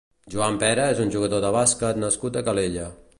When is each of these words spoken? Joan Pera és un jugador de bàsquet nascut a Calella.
Joan 0.35 0.55
Pera 0.63 0.87
és 0.93 1.01
un 1.03 1.13
jugador 1.17 1.45
de 1.45 1.53
bàsquet 1.57 2.03
nascut 2.05 2.41
a 2.43 2.47
Calella. 2.49 2.89